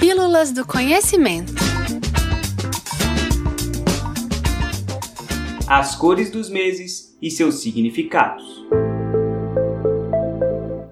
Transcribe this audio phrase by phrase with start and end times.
[0.00, 1.52] Pílulas do Conhecimento.
[5.68, 8.42] As cores dos meses e seus significados.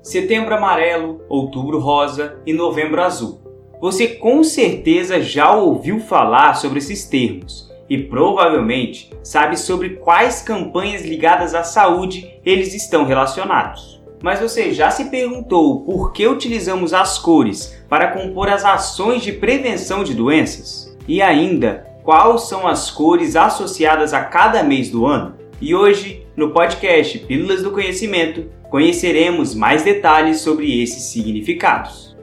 [0.03, 3.41] Setembro amarelo, outubro rosa e novembro azul.
[3.81, 11.03] Você com certeza já ouviu falar sobre esses termos e provavelmente sabe sobre quais campanhas
[11.03, 13.98] ligadas à saúde eles estão relacionados.
[14.21, 19.33] Mas você já se perguntou por que utilizamos as cores para compor as ações de
[19.33, 20.97] prevenção de doenças?
[21.07, 25.37] E ainda, quais são as cores associadas a cada mês do ano?
[25.61, 32.17] E hoje, no podcast Pílulas do Conhecimento, conheceremos mais detalhes sobre esses significados.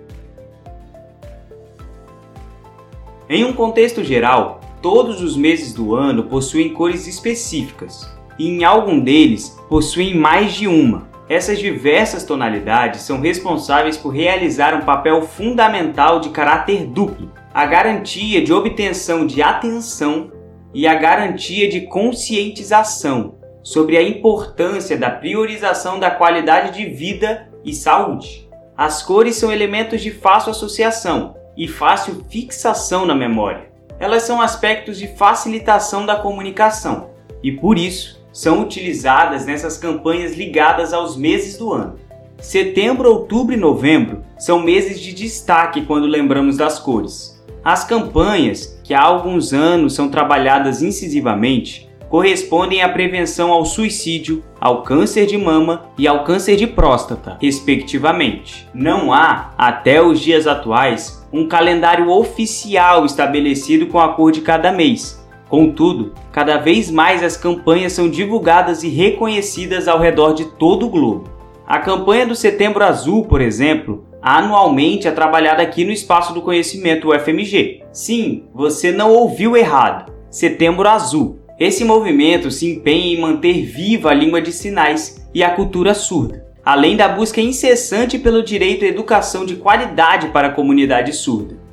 [3.30, 8.08] Em um contexto geral, todos os meses do ano possuem cores específicas,
[8.38, 14.76] e em algum deles possuem mais de uma, essas diversas tonalidades são responsáveis por realizar
[14.76, 20.32] um papel fundamental de caráter duplo: a garantia de obtenção de atenção
[20.74, 27.74] e a garantia de conscientização sobre a importância da priorização da qualidade de vida e
[27.74, 28.48] saúde.
[28.78, 33.72] As cores são elementos de fácil associação e fácil fixação na memória.
[34.00, 37.10] Elas são aspectos de facilitação da comunicação
[37.42, 41.96] e, por isso, são utilizadas nessas campanhas ligadas aos meses do ano.
[42.38, 47.42] Setembro, outubro e novembro são meses de destaque quando lembramos das cores.
[47.64, 54.84] As campanhas, que há alguns anos são trabalhadas incisivamente, correspondem à prevenção ao suicídio, ao
[54.84, 58.68] câncer de mama e ao câncer de próstata, respectivamente.
[58.74, 64.74] Não há, até os dias atuais, um calendário oficial estabelecido com a cor de cada
[64.74, 70.88] mês, Contudo, cada vez mais as campanhas são divulgadas e reconhecidas ao redor de todo
[70.88, 71.30] o globo.
[71.68, 77.10] A campanha do Setembro Azul, por exemplo, anualmente é trabalhada aqui no Espaço do Conhecimento
[77.10, 77.84] UFMG.
[77.92, 80.12] Sim, você não ouviu errado.
[80.30, 81.40] Setembro Azul.
[81.60, 86.46] Esse movimento se empenha em manter viva a língua de sinais e a cultura surda,
[86.66, 91.65] além da busca incessante pelo direito à educação de qualidade para a comunidade surda.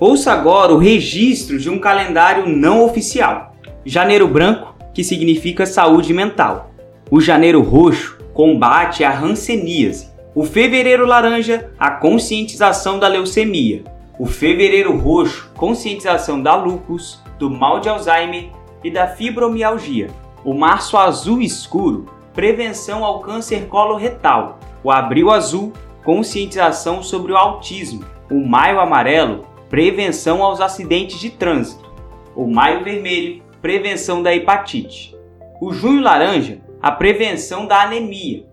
[0.00, 3.54] Ouça agora o registro de um calendário não oficial.
[3.84, 6.70] Janeiro Branco, que significa saúde mental.
[7.10, 10.08] O Janeiro Roxo combate a ranceníase.
[10.34, 13.84] O Fevereiro Laranja, a conscientização da leucemia.
[14.18, 18.48] O Fevereiro Roxo, conscientização da lúpus, do mal de Alzheimer
[18.82, 20.08] e da fibromialgia.
[20.42, 24.60] O Março Azul Escuro, prevenção ao câncer coloretal.
[24.82, 28.02] O Abril Azul, conscientização sobre o autismo.
[28.30, 31.88] O Maio Amarelo, prevenção aos acidentes de trânsito.
[32.34, 35.16] O Maio Vermelho, prevenção da hepatite.
[35.60, 38.44] O Junho Laranja, a prevenção da anemia.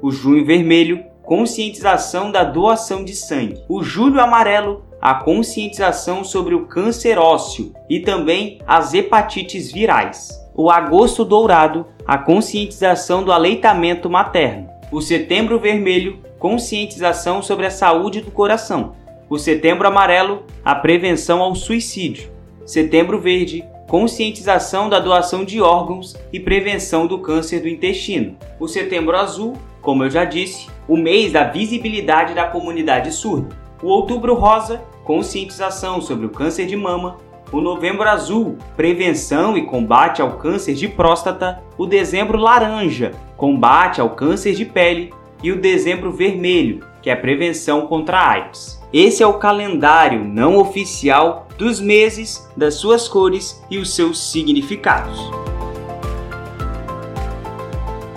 [0.00, 3.62] O Junho Vermelho, conscientização da doação de sangue.
[3.68, 10.30] O Julho Amarelo, a conscientização sobre o câncer ósseo e também as hepatites virais.
[10.54, 14.70] O Agosto Dourado, a conscientização do aleitamento materno.
[14.90, 19.01] O Setembro Vermelho, conscientização sobre a saúde do coração.
[19.32, 22.28] O Setembro Amarelo, a prevenção ao suicídio.
[22.66, 28.36] Setembro Verde, conscientização da doação de órgãos e prevenção do câncer do intestino.
[28.60, 33.56] O Setembro Azul, como eu já disse, o mês da visibilidade da comunidade surda.
[33.82, 37.16] O Outubro Rosa, conscientização sobre o câncer de mama.
[37.50, 41.62] O Novembro Azul, prevenção e combate ao câncer de próstata.
[41.78, 45.10] O Dezembro Laranja, combate ao câncer de pele.
[45.42, 48.81] E o Dezembro Vermelho, que é prevenção contra a AIDS.
[48.92, 55.18] Esse é o calendário não oficial dos meses, das suas cores e os seus significados.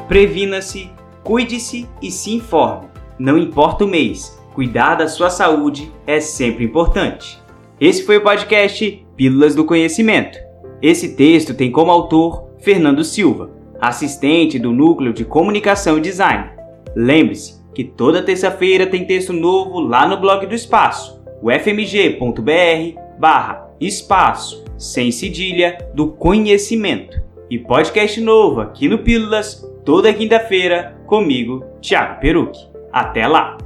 [0.09, 0.91] Previna-se,
[1.23, 2.87] cuide-se e se informe.
[3.17, 7.41] Não importa o mês, cuidar da sua saúde é sempre importante.
[7.79, 10.37] Esse foi o podcast Pílulas do Conhecimento.
[10.81, 13.49] Esse texto tem como autor Fernando Silva,
[13.79, 16.49] assistente do Núcleo de Comunicação e Design.
[16.93, 24.63] Lembre-se, que toda terça-feira tem texto novo lá no blog do Espaço, ufmg.br barra espaço,
[24.77, 27.22] sem cedilha, do conhecimento.
[27.49, 32.59] E podcast novo aqui no Pílulas, toda quinta-feira, comigo, Thiago Peruque.
[32.91, 33.57] Até lá!